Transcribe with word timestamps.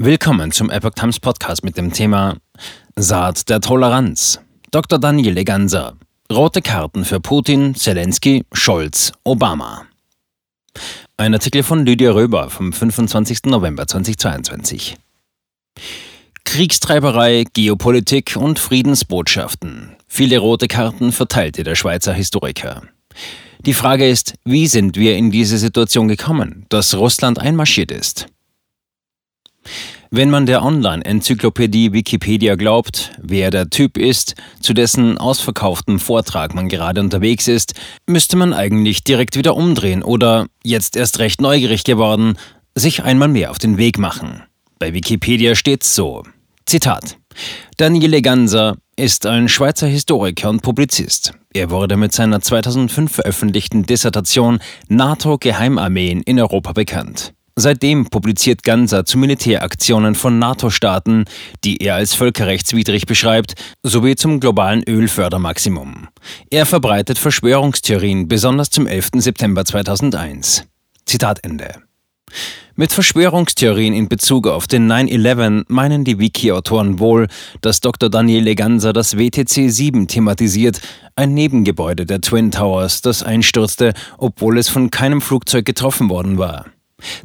Willkommen 0.00 0.52
zum 0.52 0.70
Epoch 0.70 0.92
Times 0.94 1.18
Podcast 1.18 1.64
mit 1.64 1.76
dem 1.76 1.92
Thema 1.92 2.36
Saat 2.94 3.48
der 3.48 3.60
Toleranz. 3.60 4.38
Dr. 4.70 5.00
Daniele 5.00 5.42
Ganser. 5.42 5.96
Rote 6.30 6.62
Karten 6.62 7.04
für 7.04 7.18
Putin, 7.18 7.74
Zelensky, 7.74 8.44
Scholz, 8.52 9.10
Obama. 9.24 9.86
Ein 11.16 11.34
Artikel 11.34 11.64
von 11.64 11.84
Lydia 11.84 12.12
Röber 12.12 12.48
vom 12.48 12.72
25. 12.72 13.46
November 13.46 13.88
2022. 13.88 14.98
Kriegstreiberei, 16.44 17.44
Geopolitik 17.52 18.36
und 18.36 18.60
Friedensbotschaften. 18.60 19.96
Viele 20.06 20.38
rote 20.38 20.68
Karten 20.68 21.10
verteilte 21.10 21.64
der 21.64 21.74
Schweizer 21.74 22.12
Historiker. 22.12 22.82
Die 23.66 23.74
Frage 23.74 24.08
ist, 24.08 24.34
wie 24.44 24.68
sind 24.68 24.96
wir 24.96 25.16
in 25.16 25.32
diese 25.32 25.58
Situation 25.58 26.06
gekommen, 26.06 26.66
dass 26.68 26.94
Russland 26.94 27.40
einmarschiert 27.40 27.90
ist? 27.90 28.28
Wenn 30.10 30.30
man 30.30 30.46
der 30.46 30.62
Online-Enzyklopädie 30.62 31.92
Wikipedia 31.92 32.54
glaubt, 32.54 33.12
wer 33.20 33.50
der 33.50 33.68
Typ 33.68 33.98
ist, 33.98 34.34
zu 34.60 34.72
dessen 34.72 35.18
ausverkauftem 35.18 35.98
Vortrag 35.98 36.54
man 36.54 36.68
gerade 36.68 37.00
unterwegs 37.00 37.46
ist, 37.46 37.74
müsste 38.06 38.36
man 38.36 38.54
eigentlich 38.54 39.04
direkt 39.04 39.36
wieder 39.36 39.54
umdrehen 39.54 40.02
oder, 40.02 40.46
jetzt 40.64 40.96
erst 40.96 41.18
recht 41.18 41.40
neugierig 41.40 41.84
geworden, 41.84 42.38
sich 42.74 43.02
einmal 43.02 43.28
mehr 43.28 43.50
auf 43.50 43.58
den 43.58 43.76
Weg 43.76 43.98
machen. 43.98 44.42
Bei 44.78 44.94
Wikipedia 44.94 45.54
steht's 45.54 45.94
so. 45.94 46.22
Zitat. 46.64 47.16
Daniele 47.76 48.22
Ganser 48.22 48.76
ist 48.96 49.26
ein 49.26 49.48
Schweizer 49.48 49.86
Historiker 49.86 50.50
und 50.50 50.62
Publizist. 50.62 51.32
Er 51.54 51.70
wurde 51.70 51.96
mit 51.96 52.12
seiner 52.12 52.40
2005 52.40 53.12
veröffentlichten 53.12 53.84
Dissertation 53.84 54.58
NATO-Geheimarmeen 54.88 56.22
in 56.22 56.40
Europa 56.40 56.72
bekannt. 56.72 57.32
Seitdem 57.60 58.06
publiziert 58.06 58.62
Ganser 58.62 59.04
zu 59.04 59.18
Militäraktionen 59.18 60.14
von 60.14 60.38
NATO-Staaten, 60.38 61.24
die 61.64 61.78
er 61.78 61.96
als 61.96 62.14
völkerrechtswidrig 62.14 63.06
beschreibt, 63.06 63.54
sowie 63.82 64.14
zum 64.14 64.38
globalen 64.38 64.84
Ölfördermaximum. 64.84 66.06
Er 66.50 66.66
verbreitet 66.66 67.18
Verschwörungstheorien, 67.18 68.28
besonders 68.28 68.70
zum 68.70 68.86
11. 68.86 69.08
September 69.14 69.64
2001. 69.64 70.66
Zitat 71.04 71.44
Ende. 71.44 71.74
Mit 72.76 72.92
Verschwörungstheorien 72.92 73.92
in 73.92 74.08
Bezug 74.08 74.46
auf 74.46 74.68
den 74.68 74.88
9-11 74.88 75.64
meinen 75.66 76.04
die 76.04 76.20
Wiki-Autoren 76.20 77.00
wohl, 77.00 77.26
dass 77.60 77.80
Dr. 77.80 78.08
Daniele 78.08 78.54
Ganser 78.54 78.92
das 78.92 79.18
WTC 79.18 79.68
7 79.68 80.06
thematisiert, 80.06 80.80
ein 81.16 81.34
Nebengebäude 81.34 82.06
der 82.06 82.20
Twin 82.20 82.52
Towers, 82.52 83.00
das 83.00 83.24
einstürzte, 83.24 83.94
obwohl 84.16 84.58
es 84.58 84.68
von 84.68 84.92
keinem 84.92 85.20
Flugzeug 85.20 85.64
getroffen 85.64 86.08
worden 86.08 86.38
war. 86.38 86.66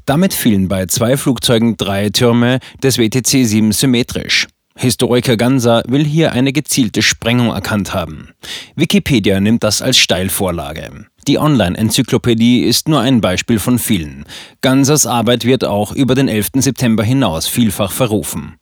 Damit 0.06 0.34
fielen 0.34 0.68
bei 0.68 0.86
zwei 0.86 1.18
Flugzeugen 1.18 1.78
drei 1.78 2.10
Türme 2.10 2.60
des 2.82 2.98
WTC 2.98 3.46
7 3.46 3.72
symmetrisch. 3.72 4.48
Historiker 4.76 5.38
Ganser 5.38 5.84
will 5.88 6.04
hier 6.04 6.32
eine 6.32 6.52
gezielte 6.52 7.04
Sprengung 7.04 7.50
erkannt 7.50 7.94
haben. 7.94 8.30
Wikipedia 8.76 9.40
nimmt 9.40 9.64
das 9.64 9.84
als 9.84 9.98
Steilvorlage. 9.98 11.06
Die 11.28 11.38
Online-Enzyklopädie 11.38 12.64
ist 12.64 12.90
nur 12.90 13.00
ein 13.00 13.22
Beispiel 13.22 13.60
von 13.60 13.80
vielen. 13.80 14.26
Gansers 14.62 15.06
Arbeit 15.06 15.46
wird 15.46 15.64
auch 15.64 15.94
über 15.94 16.16
den 16.16 16.28
11. 16.28 16.50
September 16.56 17.04
hinaus 17.04 17.48
vielfach 17.48 17.92
verrufen. 17.92 18.56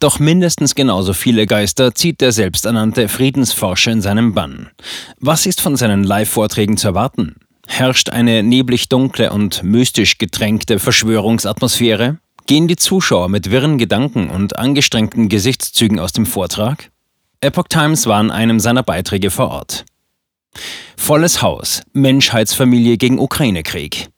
Doch 0.00 0.18
mindestens 0.18 0.74
genauso 0.74 1.12
viele 1.12 1.46
Geister 1.46 1.94
zieht 1.94 2.22
der 2.22 2.32
selbsternannte 2.32 3.08
Friedensforscher 3.08 3.92
in 3.92 4.00
seinem 4.00 4.32
Bann. 4.32 4.70
Was 5.20 5.46
ist 5.46 5.60
von 5.60 5.76
seinen 5.76 6.02
Live-Vorträgen 6.02 6.76
zu 6.76 6.88
erwarten? 6.88 7.36
Herrscht 7.68 8.08
eine 8.08 8.42
neblig 8.42 8.88
dunkle 8.88 9.30
und 9.30 9.62
mystisch 9.62 10.18
getränkte 10.18 10.78
Verschwörungsatmosphäre? 10.78 12.18
Gehen 12.46 12.66
die 12.66 12.76
Zuschauer 12.76 13.28
mit 13.28 13.50
wirren 13.50 13.76
Gedanken 13.76 14.30
und 14.30 14.58
angestrengten 14.58 15.28
Gesichtszügen 15.28 16.00
aus 16.00 16.12
dem 16.12 16.24
Vortrag? 16.26 16.90
Epoch 17.40 17.68
Times 17.68 18.06
war 18.06 18.20
in 18.20 18.30
einem 18.30 18.58
seiner 18.58 18.82
Beiträge 18.82 19.30
vor 19.30 19.50
Ort. 19.50 19.84
Volles 20.96 21.42
Haus, 21.42 21.82
Menschheitsfamilie 21.92 22.96
gegen 22.96 23.20
Ukraine-Krieg. 23.20 24.08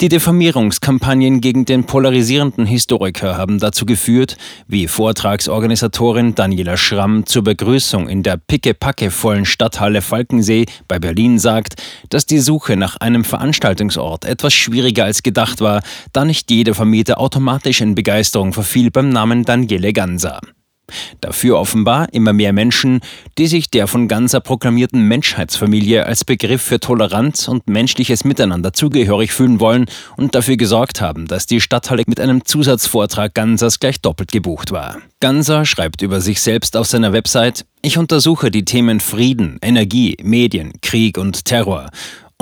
Die 0.00 0.08
Diffamierungskampagnen 0.08 1.40
gegen 1.40 1.64
den 1.64 1.84
polarisierenden 1.84 2.66
Historiker 2.66 3.36
haben 3.36 3.60
dazu 3.60 3.86
geführt, 3.86 4.36
wie 4.66 4.88
Vortragsorganisatorin 4.88 6.34
Daniela 6.34 6.76
Schramm 6.76 7.26
zur 7.26 7.44
Begrüßung 7.44 8.08
in 8.08 8.22
der 8.22 8.36
pickepacke-vollen 8.36 9.44
Stadthalle 9.44 10.02
Falkensee 10.02 10.66
bei 10.88 10.98
Berlin 10.98 11.38
sagt, 11.38 11.80
dass 12.08 12.26
die 12.26 12.40
Suche 12.40 12.76
nach 12.76 12.96
einem 12.96 13.24
Veranstaltungsort 13.24 14.24
etwas 14.24 14.54
schwieriger 14.54 15.04
als 15.04 15.22
gedacht 15.22 15.60
war, 15.60 15.82
da 16.12 16.24
nicht 16.24 16.50
jeder 16.50 16.74
Vermieter 16.74 17.20
automatisch 17.20 17.80
in 17.80 17.94
Begeisterung 17.94 18.52
verfiel 18.52 18.90
beim 18.90 19.10
Namen 19.10 19.44
Daniele 19.44 19.92
Ganser. 19.92 20.40
Dafür 21.20 21.58
offenbar 21.58 22.08
immer 22.12 22.32
mehr 22.32 22.52
Menschen, 22.52 23.00
die 23.38 23.46
sich 23.46 23.70
der 23.70 23.86
von 23.86 24.08
Ganser 24.08 24.40
proklamierten 24.40 25.06
Menschheitsfamilie 25.06 26.06
als 26.06 26.24
Begriff 26.24 26.62
für 26.62 26.80
Toleranz 26.80 27.48
und 27.48 27.68
menschliches 27.68 28.24
Miteinander 28.24 28.72
zugehörig 28.72 29.32
fühlen 29.32 29.60
wollen 29.60 29.86
und 30.16 30.34
dafür 30.34 30.56
gesorgt 30.56 31.00
haben, 31.00 31.26
dass 31.26 31.46
die 31.46 31.60
Stadthalle 31.60 32.02
mit 32.06 32.20
einem 32.20 32.44
Zusatzvortrag 32.44 33.34
Gansers 33.34 33.80
gleich 33.80 34.00
doppelt 34.00 34.32
gebucht 34.32 34.72
war. 34.72 34.98
Ganser 35.20 35.64
schreibt 35.64 36.02
über 36.02 36.20
sich 36.20 36.40
selbst 36.40 36.76
auf 36.76 36.86
seiner 36.86 37.12
Website, 37.12 37.64
ich 37.80 37.98
untersuche 37.98 38.50
die 38.50 38.64
Themen 38.64 39.00
Frieden, 39.00 39.58
Energie, 39.60 40.16
Medien, 40.22 40.72
Krieg 40.82 41.18
und 41.18 41.44
Terror 41.44 41.90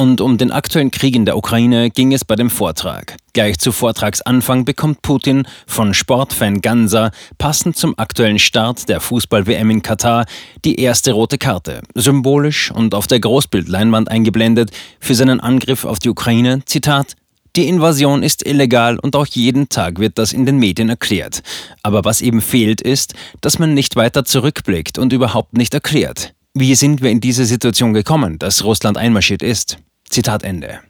und 0.00 0.22
um 0.22 0.38
den 0.38 0.50
aktuellen 0.50 0.91
Krieg 0.91 1.15
in 1.15 1.27
der 1.27 1.37
Ukraine 1.37 1.91
ging 1.91 2.15
es 2.15 2.25
bei 2.25 2.34
dem 2.34 2.49
Vortrag. 2.49 3.16
Gleich 3.34 3.59
zu 3.59 3.71
Vortragsanfang 3.71 4.65
bekommt 4.65 5.03
Putin 5.03 5.47
von 5.66 5.93
Sportfan 5.93 6.62
Ganser 6.62 7.11
passend 7.37 7.77
zum 7.77 7.99
aktuellen 7.99 8.39
Start 8.39 8.89
der 8.89 9.00
Fußball-WM 9.00 9.69
in 9.69 9.83
Katar 9.83 10.25
die 10.65 10.81
erste 10.81 11.12
rote 11.12 11.37
Karte, 11.37 11.83
symbolisch 11.94 12.71
und 12.71 12.94
auf 12.94 13.09
der 13.09 13.21
Großbildleinwand 13.21 14.10
eingeblendet 14.10 14.71
für 15.00 15.15
seinen 15.15 15.39
Angriff 15.39 15.84
auf 15.84 15.99
die 15.99 16.09
Ukraine. 16.09 16.65
Zitat 16.65 17.15
die 17.56 17.69
Invasion 17.69 18.22
ist 18.22 18.47
illegal 18.47 18.99
und 18.99 19.15
auch 19.16 19.27
jeden 19.27 19.69
Tag 19.69 19.99
wird 19.99 20.16
das 20.16 20.33
in 20.33 20.47
den 20.47 20.56
Medien 20.56 20.89
erklärt. 20.89 21.43
Aber 21.83 22.06
was 22.06 22.22
eben 22.22 22.41
fehlt 22.41 22.81
ist, 22.81 23.12
dass 23.43 23.59
man 23.59 23.75
nicht 23.75 23.97
weiter 23.97 24.25
zurückblickt 24.25 24.97
und 24.97 25.12
überhaupt 25.12 25.59
nicht 25.59 25.75
erklärt. 25.75 26.33
Wie 26.55 26.75
sind 26.75 27.03
wir 27.03 27.10
in 27.10 27.21
diese 27.21 27.44
Situation 27.44 27.93
gekommen, 27.93 28.39
dass 28.39 28.65
Russland 28.65 28.97
einmarschiert 28.97 29.43
ist? 29.43 29.77
Zitat 30.10 30.43
Ende. 30.43 30.81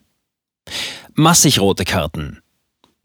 Massig 1.15 1.61
rote 1.61 1.85
Karten. 1.85 2.39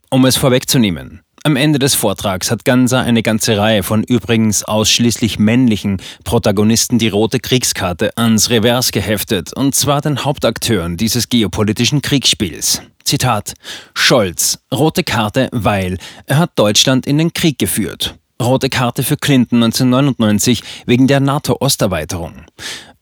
Um 0.09 0.23
es 0.23 0.37
vorwegzunehmen, 0.37 1.19
am 1.43 1.57
Ende 1.57 1.77
des 1.77 1.93
Vortrags 1.93 2.51
hat 2.51 2.63
Ganser 2.63 3.01
eine 3.01 3.21
ganze 3.21 3.57
Reihe 3.57 3.83
von 3.83 4.01
übrigens 4.01 4.63
ausschließlich 4.63 5.39
männlichen 5.39 6.01
Protagonisten 6.23 6.99
die 6.99 7.09
rote 7.09 7.41
Kriegskarte 7.41 8.17
ans 8.17 8.49
Revers 8.49 8.93
geheftet, 8.93 9.51
und 9.57 9.75
zwar 9.75 9.99
den 9.99 10.23
Hauptakteuren 10.23 10.95
dieses 10.95 11.27
geopolitischen 11.27 12.01
Kriegsspiels. 12.01 12.81
Zitat 13.03 13.53
Scholz, 13.93 14.59
rote 14.73 15.03
Karte, 15.03 15.49
weil 15.51 15.97
er 16.27 16.37
hat 16.37 16.51
Deutschland 16.55 17.05
in 17.07 17.17
den 17.17 17.33
Krieg 17.33 17.59
geführt. 17.59 18.15
Rote 18.41 18.69
Karte 18.69 19.03
für 19.03 19.17
Clinton 19.17 19.63
1999 19.63 20.63
wegen 20.85 21.07
der 21.07 21.19
NATO-Osterweiterung. 21.19 22.45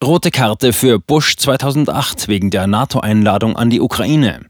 Rote 0.03 0.31
Karte 0.31 0.73
für 0.73 0.99
Bush 0.99 1.37
2008 1.37 2.27
wegen 2.27 2.49
der 2.49 2.67
NATO-Einladung 2.67 3.55
an 3.55 3.69
die 3.69 3.79
Ukraine. 3.79 4.41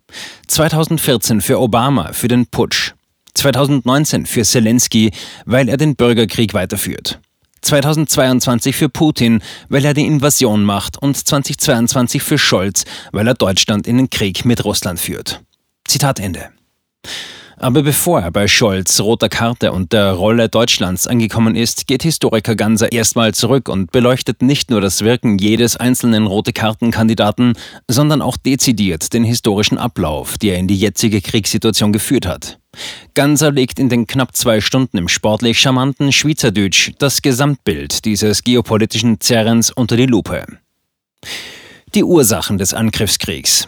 2014 0.48 1.42
für 1.42 1.60
Obama 1.60 2.12
für 2.14 2.28
den 2.28 2.48
Putsch. 2.48 2.94
2019 3.36 4.26
für 4.26 4.44
Zelensky, 4.44 5.12
weil 5.46 5.70
er 5.70 5.78
den 5.78 5.96
Bürgerkrieg 5.96 6.54
weiterführt. 6.54 7.20
2022 7.62 8.76
für 8.76 8.90
Putin, 8.90 9.42
weil 9.70 9.86
er 9.86 9.94
die 9.94 10.06
Invasion 10.06 10.64
macht 10.64 11.02
und 11.02 11.16
2022 11.16 12.22
für 12.22 12.38
Scholz, 12.38 12.86
weil 13.12 13.28
er 13.28 13.36
Deutschland 13.36 13.88
in 13.88 13.98
den 13.98 14.10
Krieg 14.10 14.46
mit 14.46 14.66
Russland 14.66 15.00
führt. 15.00 15.42
Zitat 15.88 16.20
Ende. 16.20 16.50
Aber 17.58 17.84
bevor 17.84 18.22
er 18.22 18.32
bei 18.32 18.48
Scholz, 18.48 19.00
roter 19.00 19.30
Karte 19.30 19.72
und 19.72 19.94
der 19.94 20.12
Rolle 20.14 20.50
Deutschlands 20.50 21.08
angekommen 21.08 21.56
ist, 21.56 21.88
geht 21.88 22.04
Historiker 22.04 22.56
Ganser 22.56 22.92
erstmal 22.92 23.34
zurück 23.34 23.70
und 23.70 23.92
beleuchtet 23.92 24.42
nicht 24.42 24.70
nur 24.70 24.82
das 24.82 25.02
Wirken 25.02 25.38
jedes 25.38 25.78
einzelnen 25.78 26.26
rote 26.26 26.54
Kartenkandidaten, 26.54 27.54
sondern 27.88 28.22
auch 28.22 28.38
dezidiert 28.38 29.14
den 29.14 29.24
historischen 29.24 29.78
Ablauf, 29.78 30.38
der 30.38 30.58
in 30.58 30.68
die 30.68 30.78
jetzige 30.78 31.22
Kriegssituation 31.22 31.94
geführt 31.94 32.26
hat. 32.26 32.60
Ganser 33.14 33.52
legt 33.52 33.80
in 33.80 33.90
den 33.90 34.08
knapp 34.08 34.36
zwei 34.36 34.60
Stunden 34.60 34.98
im 34.98 35.08
sportlich 35.08 35.60
charmanten 35.60 36.12
Schweizerdeutsch 36.12 36.92
das 36.98 37.22
Gesamtbild 37.22 38.06
dieses 38.06 38.44
geopolitischen 38.44 39.20
Zerrens 39.20 39.72
unter 39.72 39.96
die 39.96 40.08
Lupe. 40.08 40.46
Die 41.94 42.04
Ursachen 42.04 42.58
des 42.58 42.74
Angriffskriegs. 42.74 43.68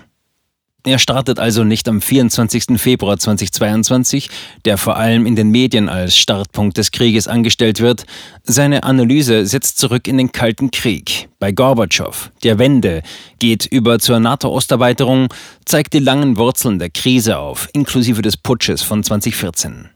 Er 0.85 0.99
startet 0.99 1.39
also 1.39 1.63
nicht 1.63 1.89
am 1.89 1.99
24. 1.99 2.79
Februar 2.79 3.17
2022, 3.17 4.29
der 4.65 4.77
vor 4.77 4.97
allem 4.97 5.25
in 5.25 5.35
den 5.35 5.49
Medien 5.49 5.89
als 5.89 6.15
Startpunkt 6.15 6.77
des 6.77 6.91
Krieges 6.91 7.27
angestellt 7.27 7.79
wird. 7.79 8.05
Seine 8.43 8.83
Analyse 8.83 9.47
setzt 9.47 9.79
zurück 9.79 10.07
in 10.07 10.19
den 10.19 10.31
Kalten 10.31 10.69
Krieg. 10.69 11.27
Bei 11.39 11.51
Gorbatschow, 11.51 12.29
der 12.43 12.59
Wende, 12.59 13.01
geht 13.39 13.65
über 13.65 13.97
zur 13.97 14.19
NATO-Osterweiterung, 14.19 15.29
zeigt 15.65 15.93
die 15.93 15.99
langen 15.99 16.37
Wurzeln 16.37 16.77
der 16.77 16.91
Krise 16.91 17.39
auf, 17.39 17.67
inklusive 17.73 18.21
des 18.21 18.37
Putsches 18.37 18.83
von 18.83 19.03
2014. 19.03 19.89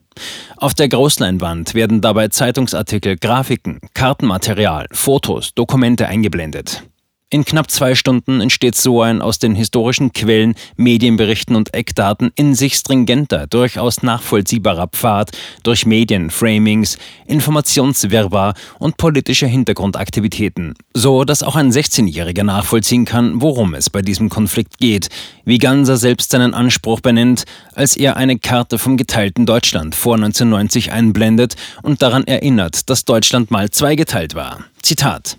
Auf 0.58 0.74
der 0.74 0.90
Großleinwand 0.90 1.76
werden 1.76 2.02
dabei 2.02 2.30
Zeitungsartikel, 2.30 3.16
Grafiken, 3.16 3.80
Kartenmaterial, 3.94 4.88
Fotos, 4.92 5.54
Dokumente 5.54 6.08
eingeblendet. 6.08 6.84
In 7.32 7.46
knapp 7.46 7.70
zwei 7.70 7.94
Stunden 7.94 8.42
entsteht 8.42 8.74
so 8.74 9.04
ein 9.04 9.22
aus 9.22 9.38
den 9.38 9.54
historischen 9.54 10.14
Quellen, 10.14 10.56
Medienberichten 10.78 11.56
und 11.56 11.76
Eckdaten 11.76 12.32
in 12.34 12.56
sich 12.56 12.74
stringenter, 12.74 13.46
durchaus 13.46 14.02
nachvollziehbarer 14.02 14.88
Pfad 14.88 15.30
durch 15.62 15.86
Medien, 15.86 16.32
Framings, 16.32 16.98
Informationswirrwarr 17.28 18.56
und 18.80 18.98
politische 18.98 19.46
Hintergrundaktivitäten, 19.46 20.74
so 20.96 21.24
dass 21.24 21.44
auch 21.44 21.56
ein 21.56 21.72
16-Jähriger 21.72 22.44
nachvollziehen 22.44 23.06
kann, 23.06 23.40
worum 23.44 23.76
es 23.76 23.92
bei 23.92 24.02
diesem 24.02 24.30
Konflikt 24.30 24.80
geht, 24.80 25.10
wie 25.46 25.60
Ganser 25.60 25.98
selbst 25.98 26.32
seinen 26.32 26.56
Anspruch 26.56 27.00
benennt, 27.00 27.44
als 27.76 27.96
er 27.96 28.18
eine 28.18 28.40
Karte 28.40 28.80
vom 28.80 28.98
geteilten 28.98 29.46
Deutschland 29.46 29.94
vor 29.94 30.16
1990 30.16 30.92
einblendet 30.92 31.56
und 31.84 32.02
daran 32.02 32.24
erinnert, 32.24 32.90
dass 32.90 33.06
Deutschland 33.06 33.52
mal 33.52 33.70
zweigeteilt 33.70 34.34
war. 34.34 34.66
Zitat 34.82 35.38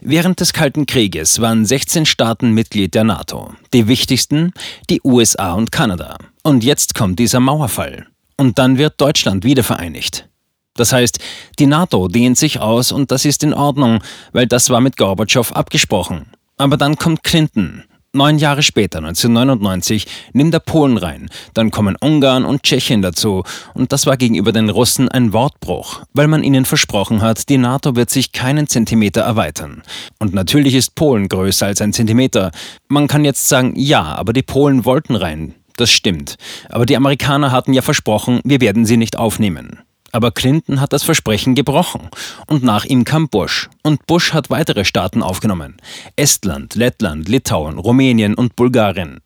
Während 0.00 0.40
des 0.40 0.52
Kalten 0.52 0.86
Krieges 0.86 1.40
waren 1.40 1.64
16 1.64 2.06
Staaten 2.06 2.52
Mitglied 2.52 2.94
der 2.94 3.04
NATO. 3.04 3.54
Die 3.72 3.88
wichtigsten 3.88 4.52
die 4.88 5.00
USA 5.04 5.52
und 5.52 5.72
Kanada. 5.72 6.18
Und 6.42 6.64
jetzt 6.64 6.94
kommt 6.94 7.18
dieser 7.18 7.40
Mauerfall. 7.40 8.06
Und 8.36 8.58
dann 8.58 8.78
wird 8.78 9.00
Deutschland 9.00 9.44
wiedervereinigt. 9.44 10.28
Das 10.74 10.92
heißt, 10.92 11.18
die 11.58 11.66
NATO 11.66 12.08
dehnt 12.08 12.38
sich 12.38 12.60
aus 12.60 12.92
und 12.92 13.10
das 13.10 13.24
ist 13.24 13.42
in 13.42 13.52
Ordnung, 13.52 14.02
weil 14.32 14.46
das 14.46 14.70
war 14.70 14.80
mit 14.80 14.96
Gorbatschow 14.96 15.52
abgesprochen. 15.52 16.26
Aber 16.56 16.76
dann 16.76 16.96
kommt 16.96 17.22
Clinton 17.22 17.84
Neun 18.12 18.38
Jahre 18.38 18.64
später, 18.64 18.98
1999, 18.98 20.04
nimmt 20.32 20.52
er 20.52 20.58
Polen 20.58 20.96
rein. 20.96 21.30
Dann 21.54 21.70
kommen 21.70 21.94
Ungarn 22.00 22.44
und 22.44 22.64
Tschechien 22.64 23.02
dazu. 23.02 23.44
Und 23.72 23.92
das 23.92 24.04
war 24.04 24.16
gegenüber 24.16 24.50
den 24.50 24.68
Russen 24.68 25.08
ein 25.08 25.32
Wortbruch, 25.32 26.02
weil 26.12 26.26
man 26.26 26.42
ihnen 26.42 26.64
versprochen 26.64 27.22
hat, 27.22 27.48
die 27.48 27.56
NATO 27.56 27.94
wird 27.94 28.10
sich 28.10 28.32
keinen 28.32 28.66
Zentimeter 28.66 29.20
erweitern. 29.20 29.84
Und 30.18 30.34
natürlich 30.34 30.74
ist 30.74 30.96
Polen 30.96 31.28
größer 31.28 31.66
als 31.66 31.80
ein 31.80 31.92
Zentimeter. 31.92 32.50
Man 32.88 33.06
kann 33.06 33.24
jetzt 33.24 33.48
sagen, 33.48 33.74
ja, 33.76 34.02
aber 34.02 34.32
die 34.32 34.42
Polen 34.42 34.84
wollten 34.84 35.14
rein. 35.14 35.54
Das 35.76 35.92
stimmt. 35.92 36.34
Aber 36.68 36.86
die 36.86 36.96
Amerikaner 36.96 37.52
hatten 37.52 37.72
ja 37.72 37.82
versprochen, 37.82 38.40
wir 38.42 38.60
werden 38.60 38.86
sie 38.86 38.96
nicht 38.96 39.16
aufnehmen. 39.16 39.78
Aber 40.12 40.30
Clinton 40.30 40.80
hat 40.80 40.92
das 40.92 41.02
Versprechen 41.02 41.54
gebrochen. 41.54 42.08
Und 42.46 42.62
nach 42.62 42.84
ihm 42.84 43.04
kam 43.04 43.28
Bush. 43.28 43.68
Und 43.82 44.06
Bush 44.06 44.32
hat 44.32 44.50
weitere 44.50 44.84
Staaten 44.84 45.22
aufgenommen. 45.22 45.76
Estland, 46.16 46.74
Lettland, 46.74 47.28
Litauen, 47.28 47.78
Rumänien 47.78 48.34
und 48.34 48.56
Bulgarien. 48.56 49.20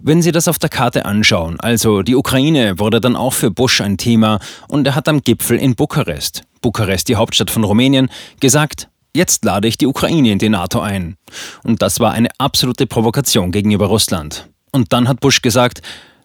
Wenn 0.00 0.22
Sie 0.22 0.32
das 0.32 0.48
auf 0.48 0.58
der 0.58 0.68
Karte 0.68 1.04
anschauen, 1.04 1.58
also 1.60 2.02
die 2.02 2.16
Ukraine 2.16 2.78
wurde 2.78 3.00
dann 3.00 3.16
auch 3.16 3.32
für 3.32 3.50
Bush 3.50 3.80
ein 3.80 3.96
Thema 3.96 4.40
und 4.68 4.86
er 4.86 4.94
hat 4.94 5.08
am 5.08 5.22
Gipfel 5.22 5.58
in 5.58 5.74
Bukarest, 5.74 6.42
Bukarest 6.60 7.08
die 7.08 7.16
Hauptstadt 7.16 7.50
von 7.50 7.64
Rumänien, 7.64 8.10
gesagt, 8.40 8.88
jetzt 9.14 9.44
lade 9.44 9.68
ich 9.68 9.78
die 9.78 9.86
Ukraine 9.86 10.30
in 10.32 10.38
die 10.38 10.48
NATO 10.48 10.80
ein. 10.80 11.16
Und 11.64 11.82
das 11.82 12.00
war 12.00 12.12
eine 12.12 12.28
absolute 12.38 12.86
Provokation 12.86 13.52
gegenüber 13.52 13.86
Russland. 13.86 14.48
Und 14.72 14.92
dann 14.92 15.08
hat 15.08 15.20
Bush 15.20 15.42
gesagt, 15.42 15.80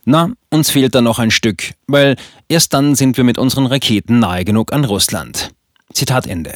na, 0.06 0.32
uns 0.50 0.70
fehlt 0.70 0.96
da 0.96 1.02
noch 1.02 1.20
ein 1.20 1.32
Stück, 1.32 1.74
weil 1.88 2.16
erst 2.48 2.74
dann 2.74 2.96
sind 2.96 3.18
wir 3.18 3.24
mit 3.24 3.38
unseren 3.38 3.66
Raketen 3.66 4.20
nahe 4.20 4.46
genug 4.46 4.74
an 4.74 4.86
Russland. 4.86 5.52
Zitat 5.94 6.28
Ende. 6.28 6.54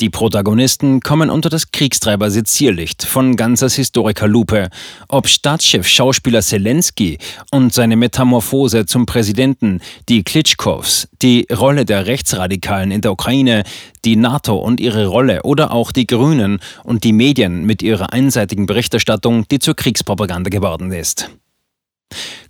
Die 0.00 0.10
Protagonisten 0.10 0.98
kommen 1.00 1.30
unter 1.30 1.48
das 1.48 1.70
Kriegstreiber-Sezierlicht 1.70 3.04
von 3.04 3.36
Gansers 3.36 3.76
Historiker 3.76 4.26
Lupe. 4.26 4.68
Ob 5.06 5.28
Staatschef 5.28 5.86
Schauspieler 5.86 6.42
Zelensky 6.42 7.18
und 7.52 7.72
seine 7.72 7.94
Metamorphose 7.94 8.86
zum 8.86 9.06
Präsidenten, 9.06 9.80
die 10.08 10.24
Klitschkows, 10.24 11.06
die 11.22 11.46
Rolle 11.56 11.84
der 11.84 12.06
Rechtsradikalen 12.06 12.90
in 12.90 13.02
der 13.02 13.12
Ukraine, 13.12 13.62
die 14.04 14.16
NATO 14.16 14.56
und 14.56 14.80
ihre 14.80 15.06
Rolle 15.06 15.44
oder 15.44 15.70
auch 15.70 15.92
die 15.92 16.08
Grünen 16.08 16.58
und 16.82 17.04
die 17.04 17.12
Medien 17.12 17.64
mit 17.64 17.80
ihrer 17.80 18.12
einseitigen 18.12 18.66
Berichterstattung, 18.66 19.46
die 19.46 19.60
zur 19.60 19.76
Kriegspropaganda 19.76 20.50
geworden 20.50 20.90
ist. 20.90 21.30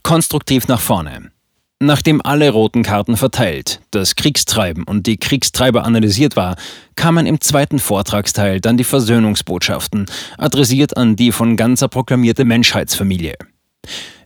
Konstruktiv 0.02 0.68
nach 0.68 0.80
vorne. 0.80 1.30
Nachdem 1.80 2.22
alle 2.24 2.50
roten 2.50 2.82
Karten 2.82 3.16
verteilt, 3.16 3.80
das 3.90 4.14
Kriegstreiben 4.14 4.84
und 4.84 5.06
die 5.06 5.16
Kriegstreiber 5.16 5.84
analysiert 5.84 6.36
war, 6.36 6.56
kamen 6.94 7.26
im 7.26 7.40
zweiten 7.40 7.78
Vortragsteil 7.78 8.60
dann 8.60 8.76
die 8.76 8.84
Versöhnungsbotschaften, 8.84 10.06
adressiert 10.38 10.96
an 10.96 11.16
die 11.16 11.32
von 11.32 11.56
Ganzer 11.56 11.88
proklamierte 11.88 12.44
Menschheitsfamilie. 12.44 13.34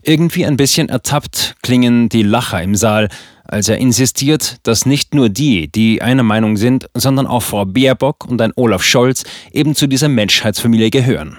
Irgendwie 0.02 0.46
ein 0.46 0.56
bisschen 0.56 0.88
ertappt 0.88 1.56
klingen 1.62 2.08
die 2.08 2.22
Lacher 2.22 2.62
im 2.62 2.74
Saal, 2.74 3.08
als 3.44 3.68
er 3.68 3.78
insistiert, 3.78 4.58
dass 4.62 4.86
nicht 4.86 5.14
nur 5.14 5.28
die, 5.28 5.72
die 5.72 6.02
einer 6.02 6.22
Meinung 6.22 6.56
sind, 6.56 6.88
sondern 6.94 7.26
auch 7.26 7.42
Frau 7.42 7.64
Baerbock 7.64 8.26
und 8.26 8.40
ein 8.40 8.52
Olaf 8.56 8.84
Scholz 8.84 9.24
eben 9.52 9.74
zu 9.74 9.86
dieser 9.86 10.08
Menschheitsfamilie 10.08 10.90
gehören. 10.90 11.38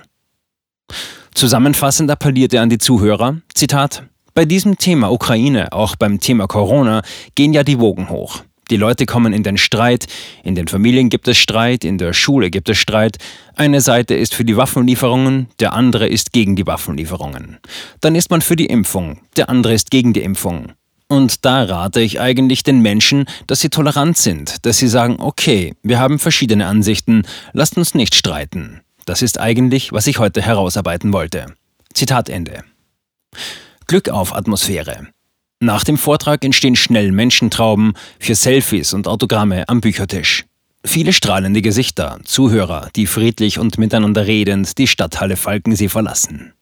Zusammenfassend 1.39 2.11
appelliert 2.11 2.53
er 2.53 2.63
an 2.63 2.69
die 2.69 2.79
Zuhörer, 2.79 3.37
Zitat, 3.53 4.03
bei 4.33 4.43
diesem 4.43 4.77
Thema 4.77 5.09
Ukraine, 5.09 5.71
auch 5.71 5.95
beim 5.95 6.19
Thema 6.19 6.47
Corona, 6.47 7.01
gehen 7.33 7.53
ja 7.53 7.63
die 7.63 7.79
Wogen 7.79 8.09
hoch. 8.09 8.43
Die 8.69 8.75
Leute 8.75 9.05
kommen 9.05 9.31
in 9.31 9.43
den 9.43 9.57
Streit, 9.57 10.07
in 10.43 10.55
den 10.55 10.67
Familien 10.67 11.07
gibt 11.07 11.29
es 11.29 11.37
Streit, 11.37 11.85
in 11.85 11.97
der 11.97 12.11
Schule 12.11 12.49
gibt 12.49 12.67
es 12.67 12.77
Streit. 12.77 13.19
Eine 13.55 13.79
Seite 13.79 14.15
ist 14.15 14.35
für 14.35 14.43
die 14.43 14.57
Waffenlieferungen, 14.57 15.47
der 15.61 15.71
andere 15.71 16.09
ist 16.09 16.33
gegen 16.33 16.57
die 16.57 16.67
Waffenlieferungen. 16.67 17.59
Dann 18.01 18.15
ist 18.15 18.31
man 18.31 18.41
für 18.41 18.57
die 18.57 18.65
Impfung, 18.65 19.21
der 19.37 19.47
andere 19.47 19.73
ist 19.73 19.91
gegen 19.91 20.11
die 20.11 20.23
Impfung. 20.23 20.73
Und 21.07 21.45
da 21.45 21.63
rate 21.63 22.01
ich 22.01 22.19
eigentlich 22.19 22.63
den 22.63 22.81
Menschen, 22.81 23.27
dass 23.47 23.61
sie 23.61 23.69
tolerant 23.69 24.17
sind, 24.17 24.65
dass 24.65 24.77
sie 24.77 24.89
sagen, 24.89 25.15
okay, 25.21 25.73
wir 25.83 25.99
haben 25.99 26.19
verschiedene 26.19 26.65
Ansichten, 26.65 27.21
lasst 27.53 27.77
uns 27.77 27.95
nicht 27.95 28.13
streiten. 28.13 28.81
Das 29.09 29.23
ist 29.23 29.39
eigentlich, 29.39 29.91
was 29.91 30.05
ich 30.05 30.19
heute 30.19 30.39
herausarbeiten 30.39 31.11
wollte. 31.13 31.47
Zitat 31.95 32.29
Ende. 32.29 32.63
Glück 33.87 34.09
auf 34.09 34.35
Atmosphäre. 34.35 35.07
Nach 35.59 35.83
dem 35.83 35.97
Vortrag 35.97 36.45
entstehen 36.45 36.75
schnell 36.75 37.11
Menschentrauben 37.11 37.93
für 38.19 38.35
Selfies 38.35 38.93
und 38.93 39.07
Autogramme 39.07 39.67
am 39.67 39.81
Büchertisch. 39.81 40.45
Viele 40.85 41.11
strahlende 41.11 41.63
Gesichter, 41.63 42.19
Zuhörer, 42.23 42.89
die 42.95 43.07
friedlich 43.07 43.57
und 43.57 43.79
miteinander 43.79 44.27
redend 44.27 44.77
die 44.77 44.85
Stadthalle 44.85 45.37
Falkensee 45.37 45.89
verlassen. 45.89 46.53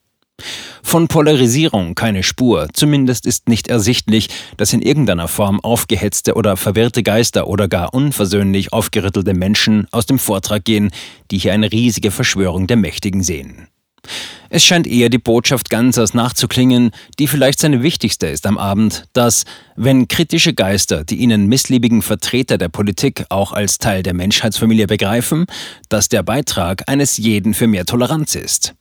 Von 0.88 1.06
Polarisierung 1.06 1.94
keine 1.94 2.22
Spur, 2.22 2.68
zumindest 2.72 3.26
ist 3.26 3.46
nicht 3.46 3.68
ersichtlich, 3.68 4.30
dass 4.56 4.72
in 4.72 4.80
irgendeiner 4.80 5.28
Form 5.28 5.60
aufgehetzte 5.60 6.32
oder 6.32 6.56
verwirrte 6.56 7.02
Geister 7.02 7.46
oder 7.46 7.68
gar 7.68 7.92
unversöhnlich 7.92 8.72
aufgerüttelte 8.72 9.34
Menschen 9.34 9.86
aus 9.90 10.06
dem 10.06 10.18
Vortrag 10.18 10.64
gehen, 10.64 10.90
die 11.30 11.36
hier 11.36 11.52
eine 11.52 11.70
riesige 11.70 12.10
Verschwörung 12.10 12.66
der 12.66 12.78
Mächtigen 12.78 13.22
sehen. 13.22 13.68
Es 14.48 14.64
scheint 14.64 14.86
eher 14.86 15.10
die 15.10 15.18
Botschaft 15.18 15.68
Gansers 15.68 16.14
nachzuklingen, 16.14 16.92
die 17.18 17.26
vielleicht 17.26 17.60
seine 17.60 17.82
wichtigste 17.82 18.26
ist 18.26 18.46
am 18.46 18.56
Abend, 18.56 19.04
dass, 19.12 19.44
wenn 19.76 20.08
kritische 20.08 20.54
Geister 20.54 21.04
die 21.04 21.16
ihnen 21.16 21.48
missliebigen 21.48 22.00
Vertreter 22.00 22.56
der 22.56 22.70
Politik 22.70 23.26
auch 23.28 23.52
als 23.52 23.76
Teil 23.76 24.02
der 24.02 24.14
Menschheitsfamilie 24.14 24.86
begreifen, 24.86 25.44
dass 25.90 26.08
der 26.08 26.22
Beitrag 26.22 26.84
eines 26.88 27.18
jeden 27.18 27.52
für 27.52 27.66
mehr 27.66 27.84
Toleranz 27.84 28.36
ist. 28.36 28.74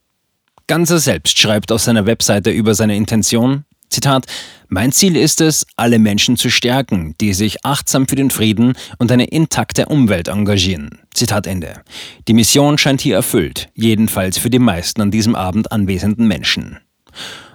Ganser 0.68 1.00
selbst 1.00 1.40
schreibt 1.40 1.72
auf 1.72 1.82
seiner 1.82 2.06
Webseite 2.06 2.52
über 2.52 2.76
seine 2.76 2.98
Intention, 2.98 3.64
Zitat, 3.90 4.26
mein 4.68 4.92
Ziel 4.92 5.16
ist 5.16 5.40
es, 5.40 5.66
alle 5.78 5.98
Menschen 5.98 6.36
zu 6.36 6.50
stärken, 6.50 7.16
die 7.22 7.34
sich 7.34 7.64
achtsam 7.64 8.06
für 8.06 8.18
den 8.18 8.30
Frieden 8.30 8.74
und 8.98 9.10
eine 9.10 9.28
intakte 9.28 9.86
Umwelt 9.86 10.28
engagieren. 10.28 11.00
Zitat 11.14 11.48
Ende. 11.48 11.82
Die 12.28 12.34
Mission 12.34 12.78
scheint 12.78 13.00
hier 13.00 13.16
erfüllt, 13.16 13.70
jedenfalls 13.76 14.38
für 14.38 14.50
die 14.50 14.60
meisten 14.60 15.02
an 15.02 15.10
diesem 15.10 15.36
Abend 15.36 15.72
anwesenden 15.72 16.28
Menschen. 16.28 16.80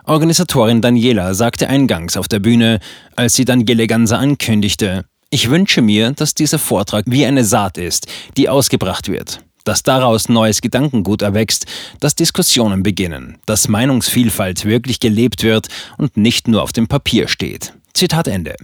Organisatorin 0.05 0.81
Daniela 0.81 1.35
sagte 1.35 1.69
eingangs 1.69 2.17
auf 2.17 2.29
der 2.29 2.39
Bühne, 2.39 2.81
als 3.15 3.35
sie 3.35 3.45
Daniele 3.45 3.89
Ganser 3.89 4.21
ankündigte, 4.21 5.05
ich 5.29 5.51
wünsche 5.51 5.83
mir, 5.83 6.13
dass 6.13 6.35
dieser 6.35 6.59
Vortrag 6.59 7.05
wie 7.07 7.27
eine 7.27 7.45
Saat 7.45 7.77
ist, 7.77 8.07
die 8.39 8.49
ausgebracht 8.49 9.09
wird 9.09 9.41
dass 9.65 9.83
daraus 9.83 10.29
neues 10.29 10.61
Gedankengut 10.61 11.23
erwächst, 11.23 11.67
dass 12.01 12.15
Diskussionen 12.15 12.83
beginnen, 12.83 13.39
dass 13.47 13.69
Meinungsvielfalt 13.69 14.65
wirklich 14.65 15.01
gelebt 15.01 15.43
wird 15.43 15.69
und 15.99 16.17
nicht 16.17 16.49
nur 16.49 16.63
auf 16.63 16.73
dem 16.73 16.89
Papier 16.89 17.29
steht. 17.29 17.75
Zitat 17.95 18.29
Ende. 18.29 18.57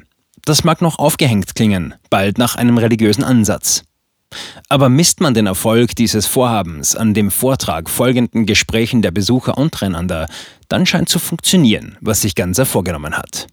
Das 0.44 0.64
mag 0.64 0.80
noch 0.80 0.98
aufgehängt 0.98 1.54
klingen, 1.54 1.94
bald 2.10 2.38
nach 2.38 2.56
einem 2.56 2.78
religiösen 2.78 3.24
Ansatz. 3.24 3.84
Aber 4.68 4.88
misst 4.88 5.20
man 5.20 5.34
den 5.34 5.46
Erfolg 5.46 5.96
dieses 5.96 6.26
Vorhabens 6.26 6.94
an 6.94 7.14
dem 7.14 7.30
Vortrag 7.30 7.88
folgenden 7.88 8.46
Gesprächen 8.46 9.02
der 9.02 9.10
Besucher 9.10 9.56
untereinander, 9.56 10.26
dann 10.68 10.86
scheint 10.86 11.08
zu 11.08 11.18
funktionieren, 11.18 11.96
was 12.00 12.22
sich 12.22 12.34
Ganser 12.34 12.66
vorgenommen 12.66 13.16
hat. 13.16 13.46